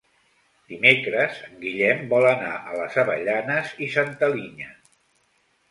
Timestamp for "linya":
4.37-4.77